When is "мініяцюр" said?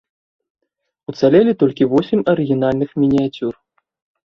3.05-3.53